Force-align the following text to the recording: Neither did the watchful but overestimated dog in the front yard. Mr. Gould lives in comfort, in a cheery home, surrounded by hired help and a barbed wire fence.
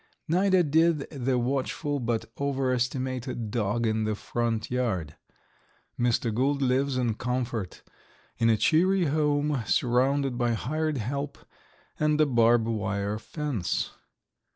Neither 0.27 0.63
did 0.63 1.07
the 1.11 1.37
watchful 1.37 1.99
but 1.99 2.25
overestimated 2.39 3.51
dog 3.51 3.85
in 3.85 4.03
the 4.03 4.15
front 4.15 4.71
yard. 4.71 5.15
Mr. 5.99 6.33
Gould 6.33 6.59
lives 6.59 6.97
in 6.97 7.13
comfort, 7.13 7.83
in 8.39 8.49
a 8.49 8.57
cheery 8.57 9.05
home, 9.05 9.61
surrounded 9.67 10.39
by 10.39 10.53
hired 10.53 10.97
help 10.97 11.37
and 11.99 12.19
a 12.19 12.25
barbed 12.25 12.67
wire 12.67 13.19
fence. 13.19 13.91